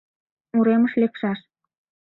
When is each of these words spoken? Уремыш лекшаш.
Уремыш 0.57 0.93
лекшаш. 1.01 1.39